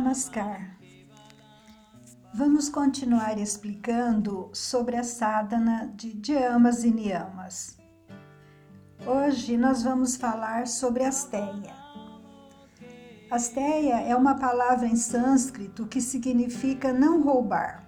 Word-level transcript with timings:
Namaskar. 0.00 0.78
Vamos 2.32 2.70
continuar 2.70 3.38
explicando 3.38 4.48
sobre 4.50 4.96
a 4.96 5.04
sadhana 5.04 5.92
de 5.94 6.14
Dhyamas 6.14 6.84
e 6.84 6.90
Niyamas. 6.90 7.76
Hoje 9.06 9.58
nós 9.58 9.82
vamos 9.82 10.16
falar 10.16 10.66
sobre 10.66 11.04
asteia. 11.04 11.74
Asteia 13.30 14.00
é 14.00 14.16
uma 14.16 14.36
palavra 14.36 14.86
em 14.86 14.96
sânscrito 14.96 15.86
que 15.86 16.00
significa 16.00 16.94
não 16.94 17.22
roubar. 17.22 17.86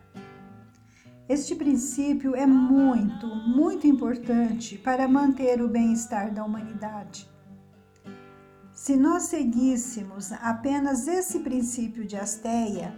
Este 1.27 1.55
princípio 1.55 2.37
é 2.37 2.45
muito, 2.45 3.27
muito 3.27 3.87
importante 3.87 4.77
para 4.77 5.09
manter 5.09 5.63
o 5.63 5.69
bem-estar 5.69 6.31
da 6.31 6.45
humanidade. 6.45 7.32
Se 8.83 8.97
nós 8.97 9.27
seguíssemos 9.27 10.33
apenas 10.33 11.07
esse 11.07 11.39
princípio 11.39 12.05
de 12.05 12.17
asteia 12.17 12.93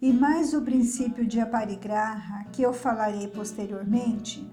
e 0.00 0.12
mais 0.12 0.54
o 0.54 0.62
princípio 0.62 1.26
de 1.26 1.40
aparigraha, 1.40 2.44
que 2.52 2.62
eu 2.62 2.72
falarei 2.72 3.26
posteriormente, 3.26 4.48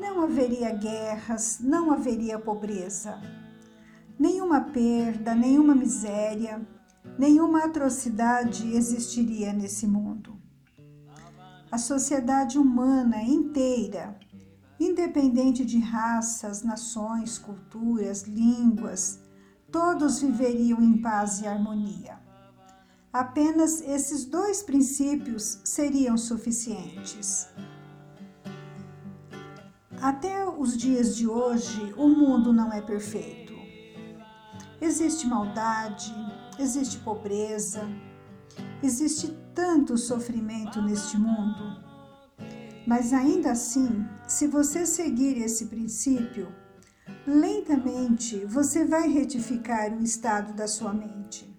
não 0.00 0.22
haveria 0.22 0.72
guerras, 0.72 1.58
não 1.60 1.92
haveria 1.92 2.38
pobreza, 2.38 3.20
nenhuma 4.18 4.62
perda, 4.62 5.34
nenhuma 5.34 5.74
miséria, 5.74 6.66
nenhuma 7.18 7.66
atrocidade 7.66 8.74
existiria 8.74 9.52
nesse 9.52 9.86
mundo. 9.86 10.40
A 11.70 11.76
sociedade 11.76 12.58
humana 12.58 13.22
inteira, 13.22 14.18
independente 14.80 15.62
de 15.62 15.78
raças, 15.78 16.62
nações, 16.62 17.36
culturas, 17.36 18.22
línguas, 18.22 19.22
todos 19.74 20.20
viveriam 20.20 20.80
em 20.80 20.98
paz 20.98 21.40
e 21.40 21.48
harmonia. 21.48 22.16
Apenas 23.12 23.80
esses 23.80 24.24
dois 24.24 24.62
princípios 24.62 25.58
seriam 25.64 26.16
suficientes. 26.16 27.48
Até 30.00 30.48
os 30.48 30.76
dias 30.76 31.16
de 31.16 31.26
hoje, 31.26 31.92
o 31.96 32.06
mundo 32.06 32.52
não 32.52 32.72
é 32.72 32.80
perfeito. 32.80 33.52
Existe 34.80 35.26
maldade, 35.26 36.14
existe 36.56 36.98
pobreza, 36.98 37.82
existe 38.80 39.36
tanto 39.56 39.98
sofrimento 39.98 40.80
neste 40.80 41.18
mundo. 41.18 41.82
Mas 42.86 43.12
ainda 43.12 43.50
assim, 43.50 44.06
se 44.28 44.46
você 44.46 44.86
seguir 44.86 45.36
esse 45.38 45.66
princípio, 45.66 46.62
Lentamente 47.26 48.44
você 48.46 48.84
vai 48.84 49.08
retificar 49.08 49.92
o 49.92 50.02
estado 50.02 50.52
da 50.52 50.66
sua 50.66 50.92
mente. 50.92 51.54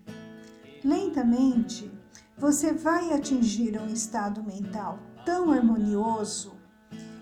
Lentamente 0.84 1.92
você 2.38 2.74
vai 2.74 3.14
atingir 3.14 3.80
um 3.80 3.88
estado 3.88 4.44
mental 4.44 5.00
tão 5.26 5.52
harmonioso 5.52 6.56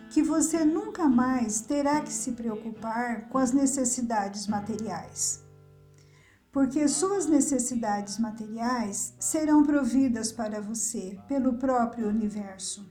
que 0.09 0.21
você 0.21 0.63
nunca 0.63 1.07
mais 1.07 1.61
terá 1.61 2.02
que 2.02 2.11
se 2.11 2.33
preocupar 2.33 3.30
com 3.30 3.38
as 3.38 3.52
necessidades 3.52 4.47
materiais. 4.47 5.43
Porque 6.52 6.87
suas 6.87 7.25
necessidades 7.25 8.19
materiais 8.19 9.15
serão 9.19 9.63
providas 9.63 10.31
para 10.31 10.61
você 10.61 11.17
pelo 11.27 11.53
próprio 11.53 12.09
universo. 12.09 12.87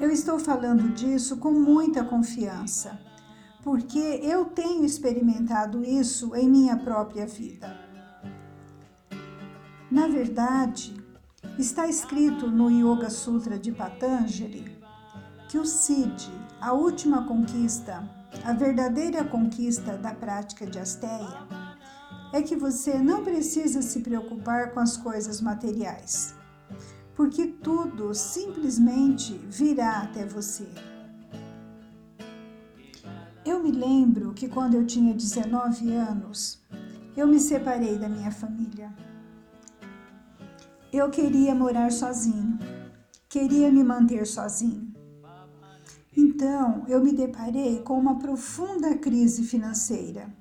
Eu 0.00 0.12
estou 0.12 0.38
falando 0.38 0.94
disso 0.94 1.38
com 1.38 1.50
muita 1.50 2.04
confiança, 2.04 3.00
porque 3.64 3.98
eu 3.98 4.44
tenho 4.44 4.84
experimentado 4.84 5.84
isso 5.84 6.36
em 6.36 6.48
minha 6.48 6.76
própria 6.76 7.26
vida. 7.26 7.76
Na 9.90 10.06
verdade, 10.06 10.94
está 11.58 11.88
escrito 11.88 12.46
no 12.46 12.70
Yoga 12.70 13.10
Sutra 13.10 13.58
de 13.58 13.72
Patanjali 13.72 14.78
que 15.48 15.58
o 15.58 15.64
Siddhi, 15.64 16.30
a 16.60 16.72
última 16.72 17.26
conquista, 17.26 18.08
a 18.44 18.52
verdadeira 18.52 19.24
conquista 19.24 19.96
da 19.96 20.14
prática 20.14 20.64
de 20.64 20.78
Asteia, 20.78 21.48
é 22.32 22.40
que 22.40 22.54
você 22.54 22.98
não 22.98 23.24
precisa 23.24 23.82
se 23.82 23.98
preocupar 24.00 24.72
com 24.72 24.78
as 24.78 24.96
coisas 24.96 25.40
materiais, 25.40 26.36
porque 27.18 27.48
tudo 27.48 28.14
simplesmente 28.14 29.36
virá 29.50 30.02
até 30.02 30.24
você. 30.24 30.68
Eu 33.44 33.60
me 33.60 33.72
lembro 33.72 34.32
que 34.32 34.46
quando 34.46 34.74
eu 34.74 34.86
tinha 34.86 35.12
19 35.12 35.94
anos, 35.94 36.62
eu 37.16 37.26
me 37.26 37.40
separei 37.40 37.98
da 37.98 38.08
minha 38.08 38.30
família. 38.30 38.94
Eu 40.92 41.10
queria 41.10 41.56
morar 41.56 41.90
sozinho, 41.90 42.56
queria 43.28 43.68
me 43.72 43.82
manter 43.82 44.24
sozinho. 44.24 44.94
Então, 46.16 46.84
eu 46.86 47.02
me 47.02 47.12
deparei 47.12 47.80
com 47.80 47.98
uma 47.98 48.20
profunda 48.20 48.96
crise 48.96 49.42
financeira. 49.42 50.32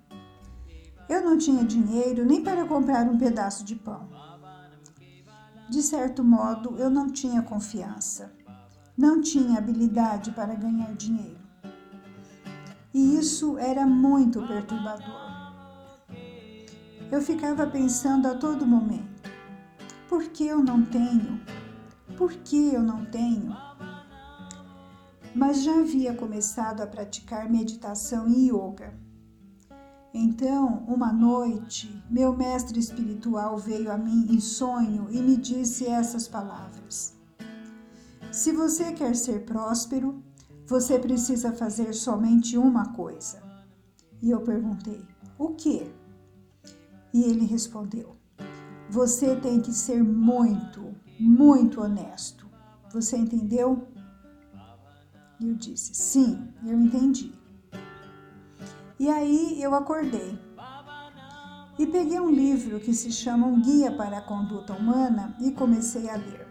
Eu 1.09 1.23
não 1.23 1.39
tinha 1.39 1.63
dinheiro 1.63 2.23
nem 2.23 2.43
para 2.43 2.67
comprar 2.67 3.09
um 3.09 3.17
pedaço 3.17 3.65
de 3.65 3.75
pão. 3.75 4.26
De 5.69 5.81
certo 5.81 6.23
modo, 6.23 6.77
eu 6.77 6.89
não 6.89 7.09
tinha 7.09 7.41
confiança, 7.41 8.31
não 8.97 9.21
tinha 9.21 9.57
habilidade 9.57 10.31
para 10.31 10.55
ganhar 10.55 10.93
dinheiro 10.93 11.47
e 12.97 13.15
isso 13.15 13.59
era 13.59 13.85
muito 13.85 14.41
perturbador. 14.47 15.27
Eu 17.11 17.21
ficava 17.21 17.67
pensando 17.67 18.27
a 18.27 18.35
todo 18.35 18.65
momento: 18.65 19.29
por 20.09 20.23
que 20.29 20.47
eu 20.47 20.63
não 20.63 20.83
tenho? 20.83 21.39
Por 22.17 22.33
que 22.33 22.73
eu 22.73 22.81
não 22.81 23.05
tenho? 23.05 23.55
Mas 25.35 25.61
já 25.61 25.79
havia 25.79 26.15
começado 26.15 26.81
a 26.81 26.87
praticar 26.87 27.47
meditação 27.47 28.27
e 28.27 28.49
yoga. 28.49 28.97
Então, 30.13 30.85
uma 30.87 31.11
noite, 31.11 32.01
meu 32.09 32.35
mestre 32.35 32.79
espiritual 32.79 33.57
veio 33.57 33.91
a 33.91 33.97
mim 33.97 34.27
em 34.29 34.39
sonho 34.39 35.07
e 35.11 35.21
me 35.21 35.35
disse 35.35 35.85
essas 35.85 36.27
palavras: 36.27 37.13
Se 38.31 38.51
você 38.51 38.93
quer 38.93 39.15
ser 39.15 39.45
próspero, 39.45 40.23
você 40.65 40.97
precisa 40.97 41.53
fazer 41.53 41.93
somente 41.93 42.57
uma 42.57 42.93
coisa. 42.93 43.41
E 44.21 44.29
eu 44.29 44.41
perguntei: 44.41 45.05
O 45.37 45.49
que? 45.49 45.91
E 47.13 47.23
ele 47.23 47.45
respondeu: 47.45 48.15
Você 48.89 49.35
tem 49.35 49.61
que 49.61 49.73
ser 49.73 50.03
muito, 50.03 50.95
muito 51.19 51.81
honesto. 51.81 52.47
Você 52.91 53.17
entendeu? 53.17 53.87
E 55.39 55.47
eu 55.47 55.53
disse: 55.55 55.93
Sim, 55.93 56.47
eu 56.65 56.79
entendi. 56.79 57.33
E 58.99 59.09
aí 59.09 59.61
eu 59.61 59.75
acordei 59.75 60.37
e 61.77 61.85
peguei 61.85 62.19
um 62.19 62.31
livro 62.31 62.79
que 62.79 62.93
se 62.93 63.11
chama 63.11 63.45
Um 63.45 63.61
Guia 63.61 63.91
para 63.91 64.17
a 64.17 64.21
Conduta 64.21 64.73
Humana 64.73 65.35
e 65.39 65.51
comecei 65.51 66.09
a 66.09 66.15
ler. 66.15 66.47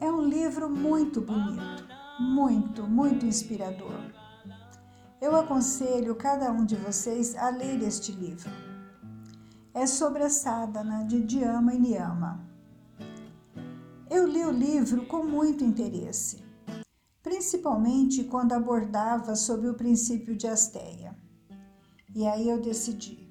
É 0.00 0.10
um 0.10 0.22
livro 0.22 0.70
muito 0.70 1.20
bonito 1.20 1.96
muito, 2.18 2.86
muito 2.86 3.26
inspirador. 3.26 4.00
Eu 5.20 5.36
aconselho 5.36 6.14
cada 6.14 6.50
um 6.50 6.64
de 6.64 6.76
vocês 6.76 7.34
a 7.36 7.50
ler 7.50 7.82
este 7.82 8.12
livro. 8.12 8.50
É 9.74 9.86
sobre 9.86 10.22
a 10.22 10.30
sadhana 10.30 11.04
de 11.04 11.20
Dhyama 11.20 11.74
e 11.74 11.78
Niyama. 11.78 12.40
Eu 14.08 14.26
li 14.26 14.44
o 14.44 14.50
livro 14.50 15.04
com 15.06 15.24
muito 15.24 15.64
interesse, 15.64 16.42
principalmente 17.26 18.24
quando 18.24 18.52
abordava 18.52 19.34
sobre 19.34 19.68
o 19.68 19.74
princípio 19.74 20.36
de 20.36 20.46
Asteia. 20.46 21.16
E 22.14 22.26
aí 22.26 22.48
eu 22.48 22.60
decidi, 22.60 23.28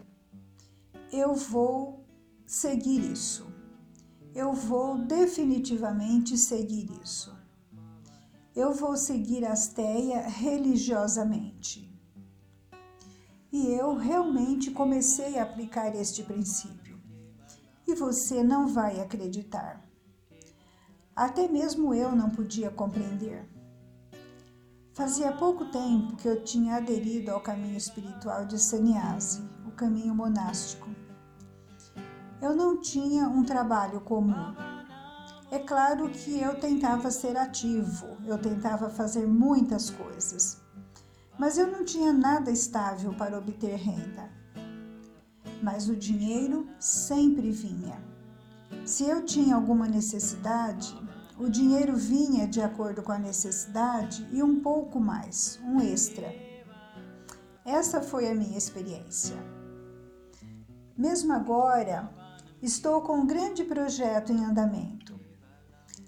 eu 1.12 1.34
vou 1.34 2.06
seguir 2.46 3.00
isso. 3.12 3.48
Eu 4.34 4.52
vou 4.52 4.98
definitivamente 4.98 6.38
seguir 6.38 6.92
isso 7.02 7.34
eu 8.56 8.74
vou 8.74 8.96
seguir 8.96 9.46
Asteia 9.46 10.22
religiosamente. 10.30 11.94
E 13.52 13.68
eu 13.68 13.96
realmente 13.96 14.72
comecei 14.72 15.38
a 15.38 15.44
aplicar 15.44 15.94
este 15.94 16.24
princípio. 16.24 16.98
E 17.86 17.94
você 17.94 18.42
não 18.42 18.68
vai 18.68 19.02
acreditar. 19.02 19.86
Até 21.14 21.48
mesmo 21.48 21.94
eu 21.94 22.16
não 22.16 22.30
podia 22.30 22.70
compreender. 22.70 23.46
Fazia 24.96 25.32
pouco 25.34 25.66
tempo 25.66 26.16
que 26.16 26.28
eu 26.28 26.44
tinha 26.44 26.78
aderido 26.78 27.30
ao 27.30 27.42
caminho 27.42 27.78
espiritual 27.78 28.46
de 28.46 28.58
Sannyasi, 28.58 29.48
o 29.68 29.72
caminho 29.72 30.16
monástico. 30.16 30.90
Eu 32.42 32.56
não 32.56 32.82
tinha 32.82 33.30
um 33.30 33.44
trabalho 33.44 34.02
comum 34.02 34.56
é 35.56 35.60
claro 35.60 36.10
que 36.10 36.40
eu 36.40 36.60
tentava 36.60 37.12
ser 37.12 37.38
ativo, 37.38 38.18
eu 38.26 38.38
tentava 38.38 38.90
fazer 38.90 39.28
muitas 39.28 39.90
coisas, 39.90 40.62
mas 41.38 41.58
eu 41.58 41.68
não 41.68 41.86
tinha 41.86 42.12
nada 42.12 42.52
estável 42.52 43.14
para 43.14 43.38
obter 43.38 43.76
renda. 43.76 44.30
mas 45.64 45.88
o 45.88 45.96
dinheiro 45.96 46.68
sempre 46.80 47.52
vinha. 47.52 47.98
Se 48.84 49.06
eu 49.06 49.24
tinha 49.24 49.56
alguma 49.56 49.88
necessidade, 49.88 50.94
o 51.38 51.50
dinheiro 51.50 51.96
vinha 51.96 52.48
de 52.48 52.62
acordo 52.62 53.04
com 53.04 53.12
a 53.12 53.20
necessidade 53.20 54.28
e 54.32 54.42
um 54.42 54.62
pouco 54.62 55.00
mais, 55.00 55.60
um 55.64 55.82
extra. 55.82 56.34
Essa 57.66 58.02
foi 58.02 58.30
a 58.30 58.36
minha 58.36 58.58
experiência. 58.58 59.36
Mesmo 60.98 61.34
agora, 61.34 62.10
estou 62.62 63.02
com 63.02 63.18
um 63.18 63.28
grande 63.28 63.66
projeto 63.66 64.32
em 64.32 64.46
andamento. 64.46 65.20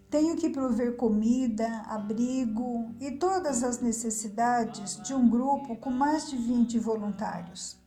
Tenho 0.09 0.37
que 0.37 0.49
prover 0.49 0.95
comida, 0.95 1.67
abrigo 1.87 2.95
e 2.97 3.11
todas 3.11 3.63
as 3.63 3.81
necessidades 3.81 5.01
de 5.01 5.13
um 5.13 5.27
grupo 5.27 5.75
com 5.75 5.89
mais 5.89 6.29
de 6.29 6.37
20 6.37 6.79
voluntários. 6.79 7.77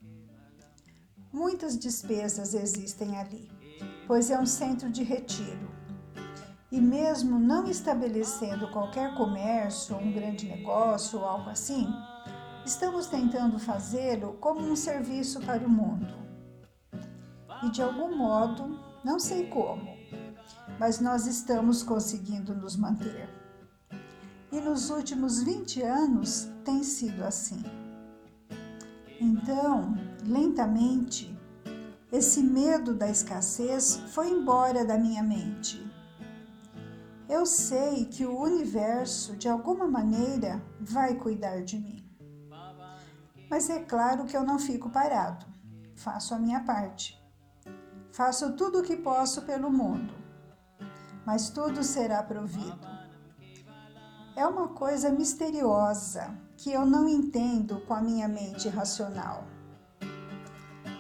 Muitas 1.33 1.79
despesas 1.79 2.53
existem 2.53 3.17
ali, 3.17 3.51
pois 4.07 4.31
é 4.31 4.39
um 4.39 4.45
centro 4.45 4.91
de 4.91 5.03
retiro. 5.03 5.80
E 6.71 6.81
mesmo 6.81 7.39
não 7.39 7.67
estabelecendo 7.67 8.71
qualquer 8.71 9.15
comércio, 9.17 9.97
um 9.97 10.13
grande 10.13 10.47
negócio 10.47 11.19
ou 11.19 11.25
algo 11.25 11.51
assim, 11.51 11.89
estamos 12.65 13.07
tentando 13.07 13.59
fazê-lo 13.59 14.35
como 14.35 14.61
um 14.61 14.77
serviço 14.77 15.41
para 15.41 15.67
o 15.67 15.69
mundo. 15.69 16.15
E 17.65 17.71
de 17.71 17.83
algum 17.83 18.17
modo, 18.17 18.79
não 19.05 19.19
sei 19.19 19.49
como, 19.49 19.97
mas 20.79 21.01
nós 21.01 21.27
estamos 21.27 21.83
conseguindo 21.83 22.55
nos 22.55 22.77
manter. 22.77 23.29
E 24.53 24.61
nos 24.61 24.91
últimos 24.91 25.43
20 25.43 25.83
anos 25.83 26.49
tem 26.65 26.83
sido 26.85 27.25
assim. 27.25 27.63
Então, 29.21 29.95
lentamente, 30.25 31.37
esse 32.13 32.43
medo 32.43 32.95
da 32.95 33.09
escassez 33.11 33.97
foi 34.13 34.31
embora 34.31 34.85
da 34.85 34.97
minha 34.97 35.23
mente. 35.23 35.89
Eu 37.31 37.47
sei 37.47 38.05
que 38.05 38.27
o 38.27 38.39
universo, 38.39 39.37
de 39.37 39.49
alguma 39.49 39.87
maneira, 39.87 40.63
vai 40.81 41.15
cuidar 41.15 41.63
de 41.63 41.79
mim. 41.79 42.05
Mas 43.49 43.71
é 43.71 43.81
claro 43.81 44.25
que 44.25 44.37
eu 44.37 44.45
não 44.45 44.59
fico 44.59 44.91
parado. 44.91 45.47
Faço 45.95 46.35
a 46.35 46.39
minha 46.39 46.61
parte. 46.65 47.19
Faço 48.13 48.55
tudo 48.57 48.81
o 48.81 48.83
que 48.83 48.97
posso 48.97 49.43
pelo 49.43 49.71
mundo 49.71 50.21
mas 51.31 51.51
tudo 51.51 51.85
será 51.85 52.23
provido. 52.23 52.89
É 54.35 54.47
uma 54.47 54.69
coisa 54.69 55.11
misteriosa 55.11 56.37
que 56.57 56.73
eu 56.73 56.85
não 56.85 57.09
entendo 57.09 57.81
com 57.83 57.95
a 57.95 58.03
minha 58.03 58.27
mente 58.27 58.69
racional. 58.69 59.45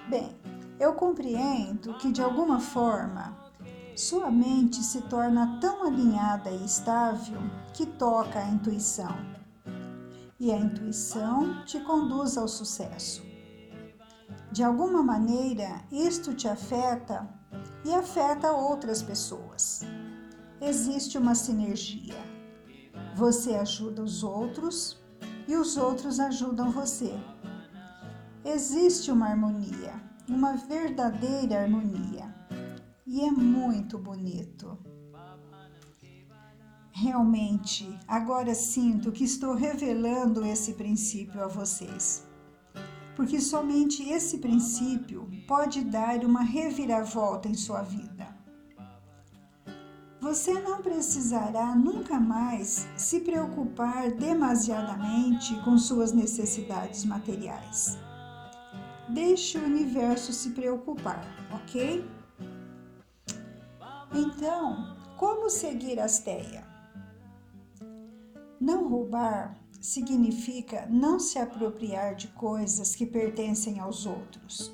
Bem, 0.08 0.38
eu 0.78 0.94
compreendo 0.94 1.94
que 1.94 2.12
de 2.12 2.22
alguma 2.22 2.60
forma 2.60 3.36
sua 3.94 4.30
mente 4.30 4.82
se 4.82 5.02
torna 5.02 5.58
tão 5.60 5.86
alinhada 5.86 6.50
e 6.50 6.64
estável 6.64 7.40
que 7.74 7.86
toca 7.86 8.38
a 8.38 8.48
intuição. 8.48 9.14
E 10.38 10.52
a 10.52 10.56
intuição 10.56 11.64
te 11.64 11.78
conduz 11.80 12.36
ao 12.38 12.48
sucesso. 12.48 13.22
De 14.50 14.64
alguma 14.64 15.02
maneira, 15.02 15.82
isto 15.92 16.34
te 16.34 16.48
afeta 16.48 17.28
e 17.84 17.92
afeta 17.94 18.52
outras 18.52 19.02
pessoas 19.02 19.84
existe 20.60 21.16
uma 21.16 21.34
sinergia. 21.34 22.18
Você 23.14 23.54
ajuda 23.54 24.02
os 24.02 24.22
outros 24.22 25.02
e 25.48 25.56
os 25.56 25.76
outros 25.76 26.20
ajudam 26.20 26.70
você. 26.70 27.18
Existe 28.44 29.10
uma 29.10 29.28
harmonia, 29.28 29.94
uma 30.28 30.56
verdadeira 30.56 31.62
harmonia. 31.62 32.34
E 33.10 33.20
é 33.22 33.30
muito 33.30 33.98
bonito. 33.98 34.78
Realmente, 36.92 37.84
agora 38.06 38.54
sinto 38.54 39.10
que 39.10 39.24
estou 39.24 39.54
revelando 39.54 40.46
esse 40.46 40.74
princípio 40.74 41.42
a 41.42 41.48
vocês. 41.48 42.24
Porque 43.16 43.40
somente 43.40 44.08
esse 44.08 44.38
princípio 44.38 45.28
pode 45.48 45.82
dar 45.82 46.24
uma 46.24 46.42
reviravolta 46.42 47.48
em 47.48 47.54
sua 47.54 47.82
vida 47.82 48.40
você 50.20 50.60
não 50.60 50.82
precisará 50.82 51.74
nunca 51.74 52.20
mais 52.20 52.86
se 52.96 53.20
preocupar 53.20 54.12
demasiadamente 54.12 55.58
com 55.64 55.78
suas 55.78 56.12
necessidades 56.12 57.04
materiais. 57.04 57.98
Deixe 59.08 59.58
o 59.58 59.64
universo 59.64 60.32
se 60.32 60.50
preocupar, 60.50 61.24
ok? 61.50 62.04
Então, 64.12 64.96
como 65.16 65.48
seguir 65.48 66.00
Asteia? 66.00 66.66
Não 68.60 68.88
roubar 68.88 69.56
significa 69.80 70.86
não 70.90 71.18
se 71.18 71.38
apropriar 71.38 72.14
de 72.14 72.28
coisas 72.28 72.94
que 72.94 73.06
pertencem 73.06 73.78
aos 73.78 74.04
outros. 74.04 74.72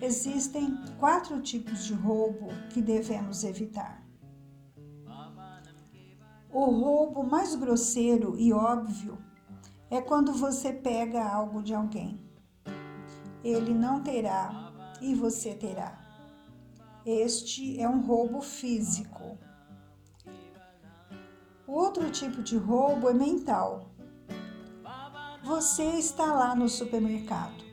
Existem 0.00 0.76
quatro 0.98 1.40
tipos 1.40 1.84
de 1.84 1.94
roubo 1.94 2.48
que 2.70 2.80
devemos 2.80 3.44
evitar. 3.44 4.02
O 6.50 6.64
roubo 6.66 7.22
mais 7.24 7.54
grosseiro 7.54 8.38
e 8.38 8.52
óbvio 8.52 9.18
é 9.90 10.00
quando 10.00 10.32
você 10.32 10.72
pega 10.72 11.22
algo 11.22 11.62
de 11.62 11.74
alguém. 11.74 12.20
Ele 13.42 13.74
não 13.74 14.02
terá 14.02 14.72
e 15.00 15.14
você 15.14 15.54
terá. 15.54 16.05
Este 17.06 17.80
é 17.80 17.88
um 17.88 18.00
roubo 18.00 18.42
físico. 18.42 19.38
O 21.66 21.72
outro 21.72 22.10
tipo 22.10 22.42
de 22.42 22.56
roubo 22.58 23.08
é 23.08 23.14
mental. 23.14 23.90
Você 25.44 25.84
está 25.84 26.26
lá 26.26 26.54
no 26.54 26.68
supermercado. 26.68 27.64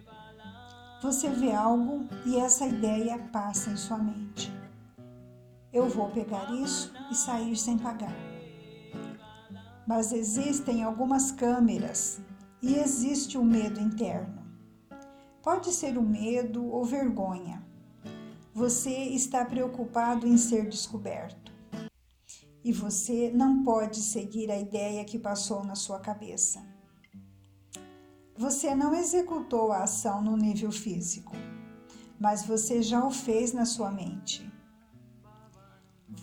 Você 1.02 1.30
vê 1.30 1.52
algo 1.52 2.08
e 2.25 2.38
essa 2.38 2.66
ideia 2.66 3.18
passa 3.34 3.72
em 3.72 3.75
sua 3.75 3.98
mente. 3.98 4.54
Eu 5.74 5.90
vou 5.90 6.10
pegar 6.12 6.54
isso 6.54 6.94
e 7.12 7.16
sair 7.16 7.58
sem 7.58 7.78
pagar 7.78 8.34
mas 9.86 10.13
existem 10.13 10.84
algumas 10.84 11.32
câmeras 11.32 12.22
e 12.62 12.75
existe 12.75 13.38
o 13.38 13.44
medo 13.44 13.80
interno. 13.80 14.42
Pode 15.42 15.72
ser 15.72 15.98
o 15.98 16.02
medo 16.02 16.66
ou 16.66 16.86
vergonha. 16.86 17.63
Você 18.53 18.91
está 18.91 19.43
preocupado 19.43 20.27
em 20.27 20.38
ser 20.38 20.67
descoberto. 20.69 21.51
E 22.63 22.72
você 22.72 23.31
não 23.33 23.63
pode 23.63 23.98
seguir 23.98 24.50
a 24.50 24.60
ideia 24.60 25.03
que 25.03 25.19
passou 25.19 25.63
na 25.63 25.75
sua 25.75 26.00
cabeça. 26.00 26.65
Você 28.38 28.74
não 28.74 28.95
executou 28.95 29.72
a 29.72 29.83
ação 29.83 30.22
no 30.22 30.38
nível 30.38 30.72
físico, 30.72 31.33
mas 32.19 32.45
você 32.45 32.81
já 32.81 33.05
o 33.05 33.12
fez 33.12 33.51
na 33.51 33.65
sua 33.65 33.91
mente. 33.91 34.50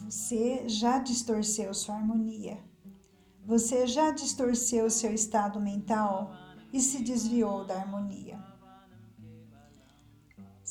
Você 0.05 0.69
já 0.69 0.99
distorceu 0.99 1.75
sua 1.75 1.97
harmonia 1.97 2.59
você 3.51 3.85
já 3.85 4.13
distorceu 4.13 4.89
seu 4.89 5.13
estado 5.13 5.61
mental 5.61 6.31
e 6.73 6.81
se 6.81 7.03
desviou 7.03 7.65
da 7.65 7.75
harmonia. 7.75 8.39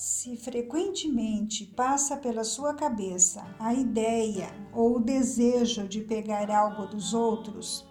Se 0.01 0.37
frequentemente 0.37 1.65
passa 1.65 2.15
pela 2.15 2.45
sua 2.45 2.73
cabeça 2.73 3.45
a 3.59 3.73
ideia 3.73 4.49
ou 4.73 4.95
o 4.95 4.99
desejo 5.01 5.89
de 5.89 5.99
pegar 5.99 6.49
algo 6.49 6.87
dos 6.87 7.13
outros, 7.13 7.85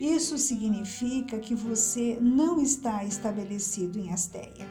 isso 0.00 0.38
significa 0.38 1.38
que 1.38 1.54
você 1.54 2.16
não 2.22 2.58
está 2.58 3.04
estabelecido 3.04 3.98
em 3.98 4.10
asteia. 4.10 4.66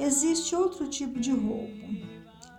Existe 0.00 0.56
outro 0.56 0.88
tipo 0.88 1.20
de 1.20 1.32
roubo, 1.32 1.88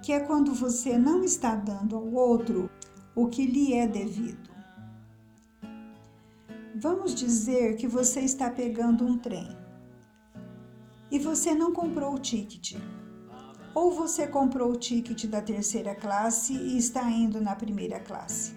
que 0.03 0.13
é 0.13 0.19
quando 0.19 0.53
você 0.53 0.95
não 0.95 1.23
está 1.23 1.55
dando 1.55 1.95
ao 1.95 2.05
outro 2.13 2.69
o 3.15 3.27
que 3.27 3.47
lhe 3.47 3.73
é 3.73 3.87
devido. 3.87 4.51
Vamos 6.75 7.15
dizer 7.15 7.77
que 7.77 7.87
você 7.87 8.19
está 8.19 8.51
pegando 8.51 9.03
um 9.03 9.17
trem 9.17 9.58
e 11.11 11.19
você 11.19 11.53
não 11.53 11.73
comprou 11.73 12.15
o 12.15 12.19
ticket. 12.19 12.75
Ou 13.73 13.91
você 13.91 14.27
comprou 14.27 14.71
o 14.71 14.77
ticket 14.77 15.25
da 15.25 15.41
terceira 15.41 15.95
classe 15.95 16.53
e 16.53 16.77
está 16.77 17.09
indo 17.09 17.39
na 17.41 17.55
primeira 17.55 17.99
classe. 17.99 18.53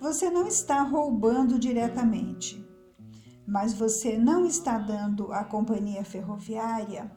Você 0.00 0.30
não 0.30 0.46
está 0.46 0.82
roubando 0.82 1.58
diretamente, 1.58 2.64
mas 3.46 3.72
você 3.72 4.18
não 4.18 4.44
está 4.44 4.78
dando 4.78 5.32
à 5.32 5.44
companhia 5.44 6.04
ferroviária 6.04 7.10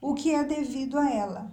o 0.00 0.14
que 0.14 0.34
é 0.34 0.42
devido 0.42 0.98
a 0.98 1.10
ela. 1.10 1.52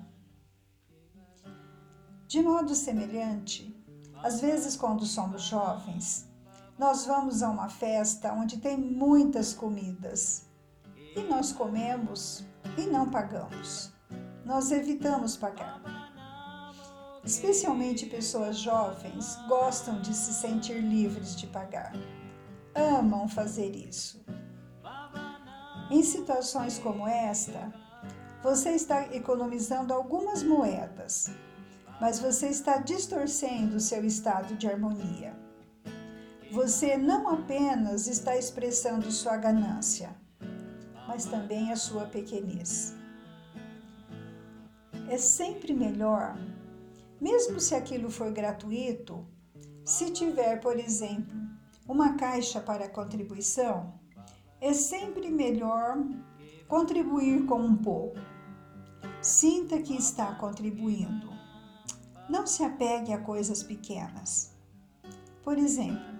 De 2.27 2.42
modo 2.42 2.74
semelhante, 2.74 3.75
às 4.24 4.42
vezes, 4.42 4.75
quando 4.75 5.06
somos 5.06 5.44
jovens, 5.44 6.27
nós 6.77 7.06
vamos 7.06 7.44
a 7.44 7.50
uma 7.50 7.70
festa 7.70 8.34
onde 8.34 8.58
tem 8.58 8.77
muitas 8.77 9.54
comidas. 9.54 10.47
E 11.17 11.24
nós 11.24 11.51
comemos 11.51 12.45
e 12.77 12.83
não 12.83 13.09
pagamos. 13.09 13.91
Nós 14.45 14.71
evitamos 14.71 15.36
pagar. 15.36 15.81
Especialmente 17.24 18.05
pessoas 18.05 18.57
jovens 18.57 19.36
gostam 19.47 20.00
de 20.00 20.13
se 20.13 20.31
sentir 20.31 20.79
livres 20.79 21.36
de 21.36 21.47
pagar. 21.47 21.91
Amam 22.75 23.27
fazer 23.27 23.75
isso. 23.75 24.24
Em 25.89 26.03
situações 26.03 26.77
como 26.77 27.07
esta, 27.07 27.74
você 28.43 28.71
está 28.71 29.13
economizando 29.13 29.93
algumas 29.93 30.43
moedas, 30.43 31.29
mas 32.00 32.19
você 32.19 32.50
está 32.50 32.77
distorcendo 32.77 33.79
seu 33.79 34.05
estado 34.05 34.55
de 34.55 34.67
harmonia. 34.67 35.36
Você 36.51 36.95
não 36.95 37.27
apenas 37.27 38.07
está 38.07 38.38
expressando 38.38 39.12
sua 39.12 39.36
ganância, 39.36 40.15
mas 41.17 41.25
também 41.25 41.71
a 41.71 41.75
sua 41.75 42.05
pequenez. 42.05 42.95
É 45.09 45.17
sempre 45.17 45.74
melhor, 45.74 46.38
mesmo 47.19 47.59
se 47.59 47.74
aquilo 47.74 48.12
for 48.12 48.31
gratuito, 48.31 49.25
se 49.83 50.12
tiver, 50.12 50.62
por 50.62 50.77
exemplo, 50.77 51.36
uma 51.88 52.13
caixa 52.17 52.59
para 52.62 52.88
contribuição, 52.88 53.95
é 54.62 54.74
sempre 54.74 55.31
melhor 55.31 55.97
contribuir 56.67 57.47
com 57.47 57.62
um 57.62 57.75
pouco. 57.75 58.19
Sinta 59.19 59.81
que 59.81 59.95
está 59.95 60.36
contribuindo. 60.36 61.31
Não 62.29 62.45
se 62.45 62.63
apegue 62.63 63.12
a 63.12 63.17
coisas 63.17 63.63
pequenas. 63.63 64.51
Por 65.43 65.57
exemplo, 65.57 66.13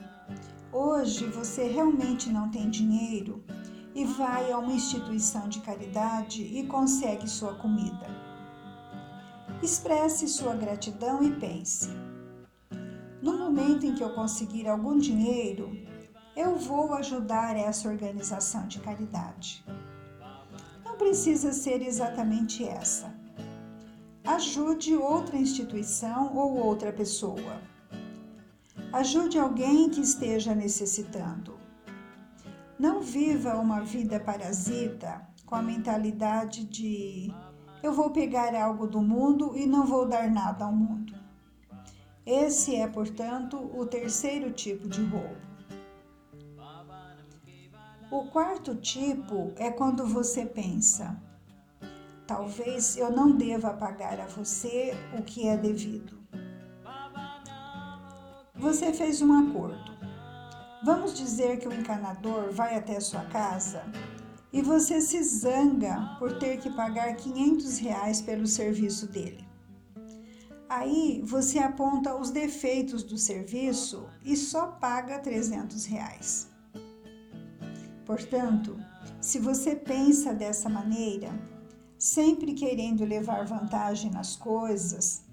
hoje 0.74 1.28
você 1.28 1.68
realmente 1.68 2.32
não 2.32 2.50
tem 2.50 2.68
dinheiro 2.68 3.46
e 3.98 4.06
vai 4.06 4.52
a 4.52 4.58
uma 4.58 4.72
instituição 4.72 5.50
de 5.50 5.60
caridade 5.60 6.44
e 6.44 6.66
consegue 6.68 7.28
sua 7.28 7.56
comida. 7.56 8.08
Expresse 9.62 10.28
sua 10.28 10.56
gratidão 10.56 11.24
e 11.24 11.32
pense: 11.32 11.90
no 13.22 13.38
momento 13.38 13.86
em 13.86 13.96
que 13.96 14.04
eu 14.04 14.14
conseguir 14.14 14.68
algum 14.68 14.98
dinheiro, 14.98 15.76
eu 16.36 16.56
vou 16.56 16.94
ajudar 16.94 17.58
essa 17.58 17.90
organização 17.90 18.68
de 18.68 18.80
caridade. 18.80 19.66
Não 20.86 20.96
precisa 20.96 21.52
ser 21.52 21.82
exatamente 21.82 22.64
essa 22.64 23.18
Ajude 24.28 24.94
outra 24.94 25.38
instituição 25.38 26.36
ou 26.36 26.58
outra 26.58 26.92
pessoa. 26.92 27.62
Ajude 28.92 29.40
alguém 29.40 29.90
que 29.90 30.02
esteja 30.02 30.54
necessitando. 30.54 31.57
Não 32.80 33.02
viva 33.02 33.58
uma 33.58 33.82
vida 33.82 34.20
parasita 34.20 35.28
com 35.46 35.56
a 35.56 35.62
mentalidade 35.62 36.64
de 36.66 37.34
eu 37.82 37.94
vou 37.94 38.12
pegar 38.12 38.54
algo 38.56 38.86
do 38.86 39.02
mundo 39.02 39.56
e 39.56 39.66
não 39.66 39.86
vou 39.86 40.08
dar 40.08 40.30
nada 40.30 40.66
ao 40.66 40.72
mundo. 40.72 41.14
Esse 42.26 42.76
é, 42.76 42.88
portanto, 42.88 43.58
o 43.58 43.86
terceiro 43.86 44.52
tipo 44.52 44.88
de 44.90 45.02
roubo. 45.04 45.48
O 48.12 48.26
quarto 48.26 48.76
tipo 48.76 49.54
é 49.56 49.72
quando 49.72 50.06
você 50.06 50.46
pensa: 50.46 51.22
Talvez 52.28 52.98
eu 52.98 53.12
não 53.12 53.32
deva 53.32 53.74
pagar 53.74 54.20
a 54.20 54.28
você 54.28 54.94
o 55.18 55.24
que 55.24 55.48
é 55.48 55.56
devido. 55.56 56.18
Você 58.56 58.92
fez 58.92 59.22
um 59.22 59.32
acordo. 59.32 59.87
Vamos 60.84 61.16
dizer 61.16 61.60
que 61.60 61.68
o 61.68 61.74
encanador 61.74 62.52
vai 62.52 62.76
até 62.76 63.00
sua 63.00 63.26
casa 63.26 63.84
e 64.54 64.62
você 64.62 65.02
se 65.02 65.22
zanga 65.24 66.16
por 66.20 66.38
ter 66.38 66.60
que 66.60 66.70
pagar 66.70 67.16
500 67.16 67.80
reais 67.80 68.22
pelo 68.22 68.46
serviço 68.46 69.08
dele. 69.08 69.44
Aí 70.70 71.24
você 71.26 71.58
aponta 71.60 72.16
os 72.16 72.30
defeitos 72.30 73.02
do 73.02 73.18
serviço 73.18 74.08
e 74.24 74.36
só 74.36 74.68
paga 74.68 75.18
300 75.20 75.86
reais. 75.86 76.48
Portanto, 78.06 78.78
se 79.20 79.40
você 79.40 79.76
pensa 79.76 80.34
dessa 80.34 80.70
maneira, 80.70 81.32
sempre 81.98 82.54
querendo 82.54 83.04
levar 83.04 83.46
vantagem 83.46 84.12
nas 84.12 84.36
coisas, 84.36 85.24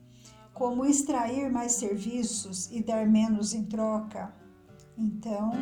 como 0.54 0.86
extrair 0.86 1.50
mais 1.50 1.72
serviços 1.72 2.70
e 2.70 2.82
dar 2.82 3.06
menos 3.06 3.52
em 3.52 3.64
troca, 3.64 4.32
então 4.96 5.52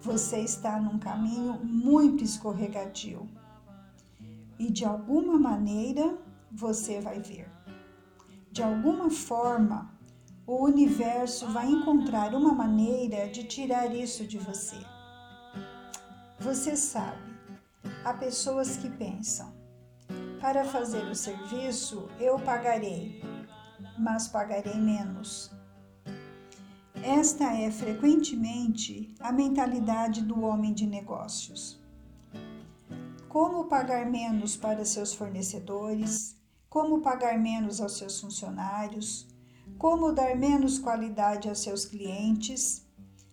você 0.00 0.40
está 0.40 0.80
num 0.80 0.98
caminho 0.98 1.54
muito 1.64 2.22
escorregadio. 2.22 3.28
E 4.58 4.70
de 4.70 4.84
alguma 4.84 5.38
maneira 5.38 6.16
você 6.52 7.00
vai 7.00 7.20
ver. 7.20 7.50
De 8.52 8.62
alguma 8.62 9.10
forma, 9.10 9.92
o 10.46 10.62
universo 10.64 11.46
vai 11.48 11.66
encontrar 11.66 12.34
uma 12.34 12.54
maneira 12.54 13.28
de 13.28 13.44
tirar 13.44 13.94
isso 13.94 14.26
de 14.26 14.38
você. 14.38 14.76
Você 16.38 16.76
sabe, 16.76 17.22
há 18.04 18.12
pessoas 18.12 18.76
que 18.76 18.90
pensam: 18.90 19.52
para 20.40 20.64
fazer 20.64 21.04
o 21.06 21.14
serviço 21.14 22.08
eu 22.20 22.38
pagarei, 22.38 23.22
mas 23.98 24.28
pagarei 24.28 24.74
menos. 24.74 25.50
Esta 27.04 27.52
é 27.52 27.70
frequentemente 27.70 29.14
a 29.20 29.30
mentalidade 29.30 30.22
do 30.22 30.40
homem 30.40 30.72
de 30.72 30.86
negócios. 30.86 31.78
Como 33.28 33.66
pagar 33.66 34.10
menos 34.10 34.56
para 34.56 34.84
seus 34.86 35.12
fornecedores, 35.12 36.34
como 36.68 37.02
pagar 37.02 37.38
menos 37.38 37.80
aos 37.80 37.98
seus 37.98 38.18
funcionários, 38.20 39.28
como 39.76 40.12
dar 40.12 40.34
menos 40.34 40.78
qualidade 40.78 41.48
aos 41.48 41.58
seus 41.58 41.84
clientes, 41.84 42.86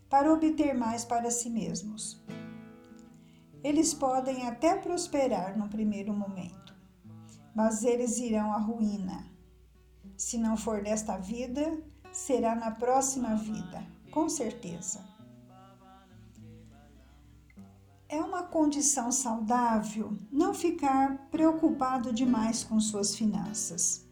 para 0.09 0.33
obter 0.33 0.77
mais 0.77 1.05
para 1.05 1.31
si 1.31 1.49
mesmos. 1.49 2.21
Eles 3.63 3.93
podem 3.93 4.47
até 4.47 4.75
prosperar 4.75 5.57
no 5.57 5.69
primeiro 5.69 6.13
momento 6.13 6.61
mas 7.53 7.83
eles 7.83 8.17
irão 8.17 8.51
à 8.53 8.57
ruína. 8.57 9.29
Se 10.17 10.37
não 10.37 10.55
for 10.55 10.81
desta 10.81 11.17
vida, 11.17 11.81
será 12.11 12.55
na 12.55 12.71
próxima 12.71 13.35
vida, 13.35 13.85
com 14.11 14.27
certeza. 14.29 15.03
É 18.09 18.19
uma 18.19 18.43
condição 18.43 19.11
saudável 19.11 20.17
não 20.31 20.53
ficar 20.53 21.29
preocupado 21.29 22.13
demais 22.13 22.63
com 22.63 22.79
suas 22.79 23.15
finanças. 23.15 24.05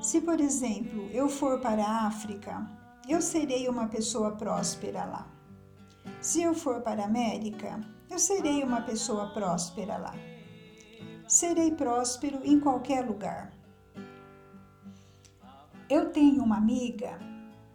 Se, 0.00 0.20
por 0.20 0.40
exemplo, 0.40 1.08
eu 1.12 1.28
for 1.28 1.60
para 1.60 1.84
a 1.84 2.06
África, 2.06 2.66
eu 3.06 3.20
serei 3.20 3.68
uma 3.68 3.88
pessoa 3.88 4.36
próspera 4.36 5.04
lá. 5.04 5.28
Se 6.20 6.42
eu 6.42 6.54
for 6.54 6.80
para 6.80 7.02
a 7.02 7.06
América, 7.06 7.80
eu 8.08 8.18
serei 8.18 8.62
uma 8.62 8.80
pessoa 8.80 9.28
próspera 9.34 9.98
lá 9.98 10.14
serei 11.28 11.70
próspero 11.72 12.40
em 12.42 12.58
qualquer 12.58 13.06
lugar. 13.06 13.52
Eu 15.88 16.10
tenho 16.10 16.42
uma 16.42 16.56
amiga 16.56 17.18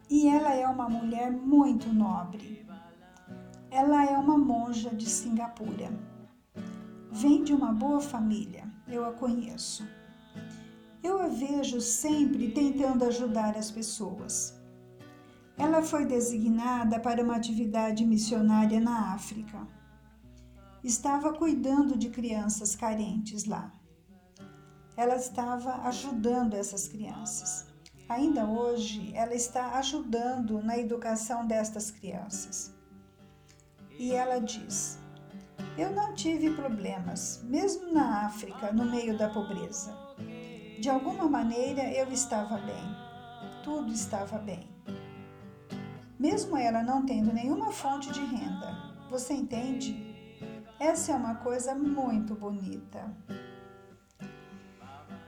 e 0.09 0.27
ela 0.27 0.53
é 0.53 0.67
uma 0.67 0.87
mulher 0.89 1.31
muito 1.31 1.91
nobre. 1.93 2.65
Ela 3.71 4.05
é 4.05 4.17
uma 4.17 4.37
monja 4.37 4.93
de 4.93 5.09
Singapura. 5.09 5.91
Vem 7.11 7.43
de 7.43 7.53
uma 7.53 7.71
boa 7.71 7.99
família, 7.99 8.71
eu 8.87 9.05
a 9.05 9.11
conheço. 9.13 9.87
Eu 11.03 11.21
a 11.21 11.27
vejo 11.27 11.81
sempre 11.81 12.51
tentando 12.51 13.05
ajudar 13.05 13.57
as 13.57 13.71
pessoas. 13.71 14.59
Ela 15.57 15.81
foi 15.81 16.05
designada 16.05 16.99
para 16.99 17.23
uma 17.23 17.35
atividade 17.35 18.05
missionária 18.05 18.79
na 18.79 19.13
África 19.13 19.67
estava 20.83 21.33
cuidando 21.33 21.97
de 21.97 22.09
crianças 22.09 22.75
carentes 22.75 23.45
lá. 23.45 23.73
Ela 24.97 25.15
estava 25.15 25.87
ajudando 25.87 26.53
essas 26.55 26.87
crianças. 26.87 27.72
Ainda 28.13 28.45
hoje, 28.45 29.11
ela 29.15 29.33
está 29.33 29.71
ajudando 29.79 30.61
na 30.61 30.77
educação 30.77 31.47
destas 31.47 31.89
crianças. 31.89 32.71
E 33.97 34.11
ela 34.11 34.39
diz: 34.39 34.99
Eu 35.75 35.89
não 35.89 36.13
tive 36.13 36.51
problemas, 36.51 37.41
mesmo 37.43 37.91
na 37.91 38.27
África, 38.27 38.71
no 38.71 38.85
meio 38.85 39.17
da 39.17 39.29
pobreza. 39.29 39.97
De 40.79 40.87
alguma 40.91 41.27
maneira 41.27 41.91
eu 41.91 42.07
estava 42.11 42.57
bem, 42.57 42.85
tudo 43.63 43.91
estava 43.91 44.37
bem. 44.37 44.69
Mesmo 46.19 46.55
ela 46.55 46.83
não 46.83 47.07
tendo 47.07 47.33
nenhuma 47.33 47.71
fonte 47.71 48.11
de 48.13 48.23
renda, 48.23 48.93
você 49.09 49.33
entende? 49.33 49.97
Essa 50.79 51.13
é 51.13 51.15
uma 51.15 51.33
coisa 51.37 51.73
muito 51.73 52.35
bonita. 52.35 53.11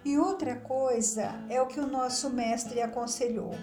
E 0.05 0.19
outra 0.19 0.55
coisa 0.55 1.33
é 1.49 1.59
o 1.59 1.65
que 1.65 1.79
o 1.79 1.87
nosso 1.87 2.29
mestre 2.29 2.79
aconselhou. 2.79 3.55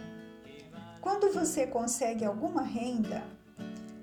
Quando 1.00 1.32
você 1.32 1.68
consegue 1.68 2.24
alguma 2.24 2.62
renda, 2.62 3.22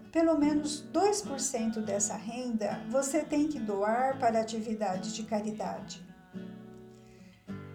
pelo 0.10 0.38
menos 0.38 0.82
2% 0.94 1.82
dessa 1.84 2.16
renda 2.16 2.80
você 2.90 3.26
tem 3.26 3.50
que 3.50 3.60
doar 3.60 4.18
para 4.18 4.40
atividades 4.40 5.14
de 5.14 5.24
caridade. 5.24 6.02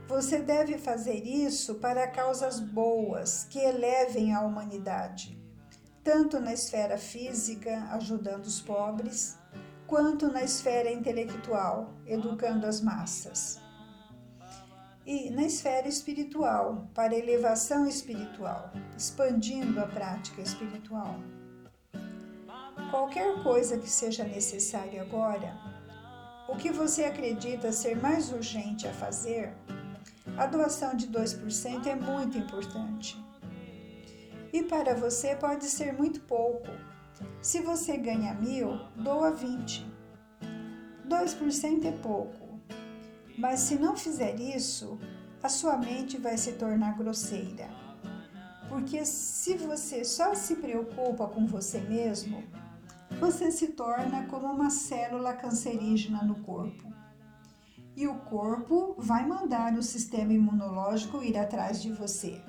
Você 0.08 0.38
deve 0.38 0.78
fazer 0.78 1.22
isso 1.22 1.74
para 1.74 2.08
causas 2.08 2.58
boas 2.58 3.44
que 3.44 3.58
elevem 3.58 4.34
a 4.34 4.40
humanidade, 4.40 5.38
tanto 6.02 6.40
na 6.40 6.54
esfera 6.54 6.96
física, 6.96 7.86
ajudando 7.90 8.46
os 8.46 8.62
pobres, 8.62 9.36
quanto 9.86 10.32
na 10.32 10.42
esfera 10.42 10.90
intelectual, 10.90 11.92
educando 12.06 12.66
as 12.66 12.80
massas. 12.80 13.63
E 15.06 15.28
na 15.30 15.42
esfera 15.42 15.86
espiritual, 15.86 16.88
para 16.94 17.14
elevação 17.14 17.86
espiritual, 17.86 18.72
expandindo 18.96 19.78
a 19.78 19.86
prática 19.86 20.40
espiritual. 20.40 21.20
Qualquer 22.90 23.42
coisa 23.42 23.76
que 23.76 23.90
seja 23.90 24.24
necessária 24.24 25.02
agora, 25.02 25.54
o 26.48 26.56
que 26.56 26.70
você 26.70 27.04
acredita 27.04 27.70
ser 27.70 28.00
mais 28.00 28.32
urgente 28.32 28.88
a 28.88 28.94
fazer, 28.94 29.52
a 30.38 30.46
doação 30.46 30.96
de 30.96 31.08
2% 31.08 31.86
é 31.86 31.94
muito 31.94 32.38
importante. 32.38 33.22
E 34.52 34.62
para 34.62 34.94
você 34.94 35.36
pode 35.36 35.66
ser 35.66 35.92
muito 35.92 36.20
pouco. 36.20 36.68
Se 37.42 37.60
você 37.60 37.96
ganha 37.96 38.32
mil, 38.34 38.78
doa 38.96 39.32
20. 39.32 39.86
2% 41.08 41.84
é 41.84 41.92
pouco. 41.92 42.43
Mas 43.36 43.60
se 43.60 43.76
não 43.76 43.96
fizer 43.96 44.38
isso, 44.38 44.98
a 45.42 45.48
sua 45.48 45.76
mente 45.76 46.16
vai 46.18 46.38
se 46.38 46.52
tornar 46.52 46.96
grosseira. 46.96 47.68
Porque 48.68 49.04
se 49.04 49.56
você 49.56 50.04
só 50.04 50.34
se 50.34 50.56
preocupa 50.56 51.26
com 51.28 51.46
você 51.46 51.80
mesmo, 51.80 52.42
você 53.20 53.50
se 53.50 53.68
torna 53.68 54.26
como 54.26 54.46
uma 54.46 54.70
célula 54.70 55.32
cancerígena 55.34 56.22
no 56.22 56.36
corpo. 56.36 56.92
E 57.96 58.08
o 58.08 58.16
corpo 58.20 58.94
vai 58.98 59.26
mandar 59.26 59.74
o 59.74 59.82
sistema 59.82 60.32
imunológico 60.32 61.22
ir 61.22 61.36
atrás 61.36 61.80
de 61.80 61.92
você. 61.92 62.42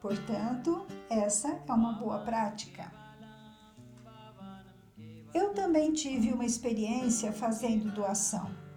Portanto, 0.00 0.86
essa 1.08 1.60
é 1.66 1.72
uma 1.72 1.92
boa 1.92 2.18
prática. 2.18 2.92
Eu 5.32 5.54
também 5.54 5.92
tive 5.92 6.32
uma 6.32 6.44
experiência 6.44 7.32
fazendo 7.32 7.92
doação. 7.92 8.67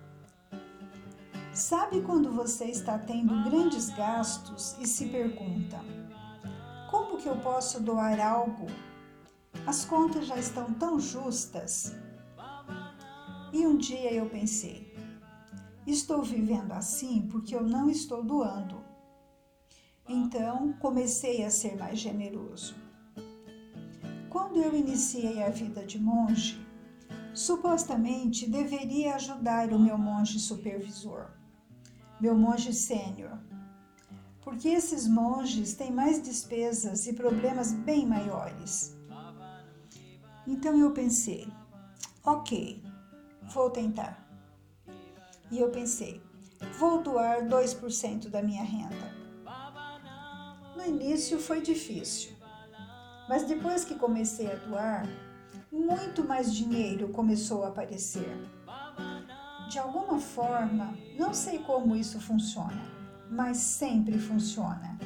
Sabe 1.54 2.02
quando 2.02 2.32
você 2.32 2.66
está 2.66 2.98
tendo 2.98 3.44
grandes 3.50 3.90
gastos 3.90 4.76
e 4.80 4.88
se 4.88 5.08
pergunta: 5.10 5.80
como 6.90 7.18
que 7.18 7.28
eu 7.28 7.38
posso 7.38 7.82
doar 7.82 8.20
algo 8.20 8.68
as 9.66 9.86
contas 9.86 10.26
já 10.26 10.38
estão 10.38 10.74
tão 10.74 11.00
justas. 11.00 11.96
E 13.54 13.66
um 13.68 13.78
dia 13.78 14.12
eu 14.14 14.28
pensei: 14.30 14.96
estou 15.86 16.24
vivendo 16.24 16.72
assim 16.72 17.28
porque 17.28 17.56
eu 17.56 17.64
não 17.64 17.90
estou 17.90 18.24
doando. 18.24 18.84
Então 20.08 20.74
comecei 20.74 21.46
a 21.46 21.50
ser 21.50 21.78
mais 21.78 22.00
generoso. 22.00 22.76
Quando 24.30 24.58
eu 24.58 24.76
iniciei 24.76 25.44
a 25.44 25.50
vida 25.50 25.86
de 25.86 26.00
monge, 26.00 26.66
supostamente 27.34 28.50
deveria 28.50 29.16
ajudar 29.16 29.72
o 29.72 29.80
meu 29.80 29.98
monge 29.98 30.40
supervisor, 30.40 31.30
meu 32.22 32.36
monge 32.36 32.72
sênior, 32.72 33.36
porque 34.42 34.70
esses 34.70 35.08
monges 35.08 35.74
têm 35.74 35.92
mais 35.92 36.22
despesas 36.22 37.08
e 37.08 37.14
problemas 37.14 37.74
bem 37.74 38.06
maiores. 38.06 38.96
Então 40.46 40.78
eu 40.78 40.92
pensei, 40.92 41.48
ok, 42.24 42.84
vou 43.52 43.72
tentar. 43.72 44.24
E 45.50 45.58
eu 45.58 45.72
pensei, 45.72 46.22
vou 46.78 47.02
doar 47.02 47.42
2% 47.48 48.30
da 48.30 48.44
minha 48.44 48.64
renda. 48.64 49.20
No 50.76 50.86
início 50.86 51.40
foi 51.40 51.60
difícil, 51.60 52.36
mas 53.28 53.44
depois 53.46 53.84
que 53.84 53.96
comecei 53.96 54.52
a 54.52 54.56
doar, 54.56 55.08
muito 55.72 56.24
mais 56.24 56.54
dinheiro 56.54 57.10
começou 57.10 57.64
a 57.64 57.70
aparecer. 57.70 58.30
De 59.72 59.80
alguma 59.80 60.20
forma, 60.20 60.94
não 61.18 61.34
sei 61.34 61.60
como 61.60 61.96
isso 61.96 62.20
funciona, 62.20 62.84
mas 63.30 63.56
sempre 63.56 64.20
funciona. 64.20 65.00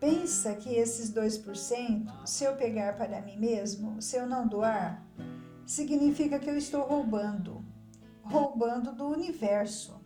Pensa 0.00 0.56
que 0.56 0.74
esses 0.74 1.14
2%, 1.14 2.26
se 2.26 2.42
eu 2.42 2.56
pegar 2.56 2.96
para 2.96 3.22
mim 3.22 3.38
mesmo, 3.38 4.02
se 4.02 4.16
eu 4.16 4.26
não 4.26 4.48
doar, 4.48 5.00
significa 5.64 6.40
que 6.40 6.50
eu 6.50 6.58
estou 6.58 6.82
roubando, 6.82 7.64
roubando 8.20 8.90
do 8.90 9.06
universo. 9.06 10.02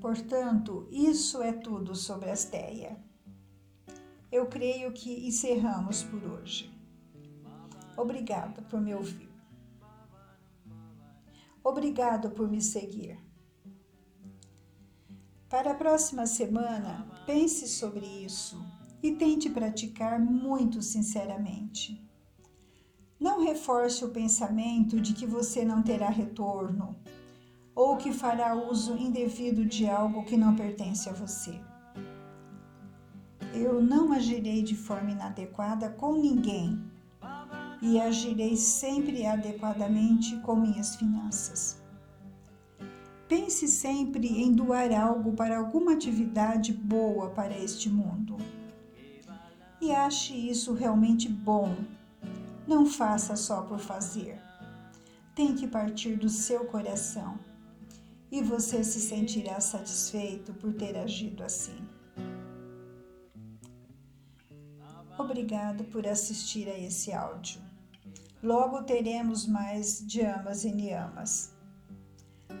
Portanto, 0.00 0.88
isso 0.90 1.40
é 1.40 1.52
tudo 1.52 1.94
sobre 1.94 2.28
a 2.28 2.32
Asteia. 2.32 2.98
Eu 4.32 4.46
creio 4.46 4.90
que 4.90 5.28
encerramos 5.28 6.02
por 6.02 6.24
hoje. 6.24 6.76
Obrigada 7.96 8.62
por 8.62 8.80
me 8.80 8.92
ouvir. 8.92 9.33
Obrigado 11.64 12.30
por 12.30 12.46
me 12.46 12.60
seguir. 12.60 13.18
Para 15.48 15.70
a 15.70 15.74
próxima 15.74 16.26
semana, 16.26 17.06
pense 17.24 17.66
sobre 17.66 18.04
isso 18.04 18.62
e 19.02 19.12
tente 19.12 19.48
praticar 19.48 20.20
muito 20.20 20.82
sinceramente. 20.82 22.06
Não 23.18 23.42
reforce 23.42 24.04
o 24.04 24.10
pensamento 24.10 25.00
de 25.00 25.14
que 25.14 25.26
você 25.26 25.64
não 25.64 25.82
terá 25.82 26.10
retorno 26.10 26.96
ou 27.74 27.96
que 27.96 28.12
fará 28.12 28.54
uso 28.54 28.98
indevido 28.98 29.64
de 29.64 29.88
algo 29.88 30.22
que 30.24 30.36
não 30.36 30.54
pertence 30.54 31.08
a 31.08 31.14
você. 31.14 31.58
Eu 33.54 33.80
não 33.80 34.12
agirei 34.12 34.62
de 34.62 34.76
forma 34.76 35.12
inadequada 35.12 35.88
com 35.88 36.14
ninguém 36.14 36.92
e 37.84 38.00
agirei 38.00 38.56
sempre 38.56 39.26
adequadamente 39.26 40.38
com 40.38 40.56
minhas 40.56 40.96
finanças. 40.96 41.76
Pense 43.28 43.68
sempre 43.68 44.26
em 44.26 44.50
doar 44.54 44.90
algo 44.90 45.34
para 45.34 45.58
alguma 45.58 45.92
atividade 45.92 46.72
boa 46.72 47.28
para 47.28 47.54
este 47.58 47.90
mundo. 47.90 48.38
E 49.82 49.92
ache 49.92 50.32
isso 50.32 50.72
realmente 50.72 51.28
bom. 51.28 51.76
Não 52.66 52.86
faça 52.86 53.36
só 53.36 53.60
por 53.60 53.78
fazer. 53.78 54.40
Tem 55.34 55.54
que 55.54 55.68
partir 55.68 56.16
do 56.16 56.30
seu 56.30 56.64
coração. 56.64 57.38
E 58.32 58.40
você 58.40 58.82
se 58.82 58.98
sentirá 58.98 59.60
satisfeito 59.60 60.54
por 60.54 60.72
ter 60.72 60.96
agido 60.96 61.44
assim. 61.44 61.76
Obrigado 65.18 65.84
por 65.84 66.06
assistir 66.06 66.66
a 66.68 66.78
esse 66.78 67.12
áudio. 67.12 67.63
Logo 68.44 68.82
teremos 68.82 69.46
mais 69.46 70.06
de 70.06 70.20
amas 70.20 70.64
e 70.64 70.70
niamas 70.70 71.54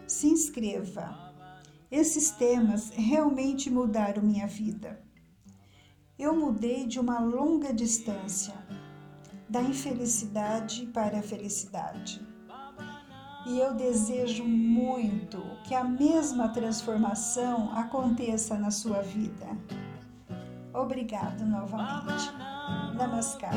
se 0.06 0.28
inscreva. 0.28 1.34
Esses 1.90 2.30
temas 2.30 2.90
realmente 2.90 3.70
mudaram 3.70 4.22
minha 4.22 4.46
vida. 4.46 4.98
Eu 6.18 6.34
mudei 6.34 6.86
de 6.86 6.98
uma 6.98 7.20
longa 7.20 7.70
distância, 7.70 8.54
da 9.46 9.60
infelicidade 9.60 10.86
para 10.86 11.18
a 11.18 11.22
felicidade. 11.22 12.26
E 13.46 13.58
eu 13.58 13.74
desejo 13.74 14.42
muito 14.42 15.42
que 15.64 15.74
a 15.74 15.84
mesma 15.84 16.48
transformação 16.48 17.70
aconteça 17.76 18.56
na 18.56 18.70
sua 18.70 19.02
vida. 19.02 19.46
Obrigado 20.72 21.44
novamente. 21.44 22.32
Namaskar. 22.96 23.52